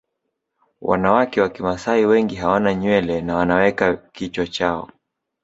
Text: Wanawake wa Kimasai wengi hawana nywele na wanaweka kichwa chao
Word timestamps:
Wanawake 0.81 1.41
wa 1.41 1.49
Kimasai 1.49 2.05
wengi 2.05 2.35
hawana 2.35 2.73
nywele 2.75 3.21
na 3.21 3.35
wanaweka 3.35 3.95
kichwa 3.95 4.47
chao 4.47 4.89